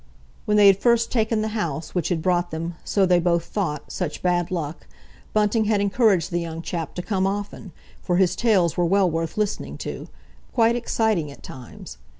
When 0.45 0.57
they 0.57 0.65
had 0.65 0.79
first 0.79 1.11
taken 1.11 1.43
the 1.43 1.49
house 1.49 1.93
which 1.93 2.09
had 2.09 2.23
brought 2.23 2.49
them, 2.49 2.73
so 2.83 3.05
they 3.05 3.19
both 3.19 3.45
thought, 3.45 3.91
such 3.91 4.23
bad 4.23 4.49
luck, 4.49 4.87
Bunting 5.31 5.65
had 5.65 5.79
encouraged 5.79 6.31
the 6.31 6.39
young 6.39 6.63
chap 6.63 6.95
to 6.95 7.03
come 7.03 7.27
often, 7.27 7.71
for 8.01 8.15
his 8.15 8.35
tales 8.35 8.75
were 8.75 8.85
well 8.85 9.07
worth 9.11 9.37
listening 9.37 9.77
to—quite 9.77 10.75
exciting 10.75 11.29
at 11.31 11.43
times. 11.43 11.99